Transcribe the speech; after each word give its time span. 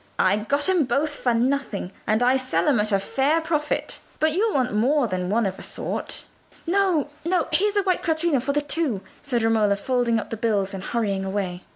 I 0.17 0.37
got 0.37 0.67
'em 0.67 0.85
both 0.85 1.15
for 1.15 1.35
nothing, 1.35 1.91
and 2.07 2.23
I 2.23 2.35
sell 2.35 2.67
'em 2.67 2.79
at 2.79 2.91
a 2.91 2.97
fair 2.97 3.39
profit. 3.39 3.99
But 4.19 4.31
you'll 4.33 4.55
want 4.55 4.73
more 4.73 5.05
than 5.05 5.29
one 5.29 5.45
of 5.45 5.59
a 5.59 5.61
sort?" 5.61 6.23
"No, 6.65 7.09
no: 7.23 7.47
here's 7.51 7.75
a 7.75 7.83
white 7.83 8.01
quattrino 8.01 8.39
for 8.41 8.51
the 8.53 8.61
two," 8.61 9.01
said 9.21 9.43
Romola, 9.43 9.75
folding 9.75 10.19
up 10.19 10.31
the 10.31 10.37
bills 10.37 10.73
and 10.73 10.83
hurrying 10.83 11.23
away. 11.23 11.65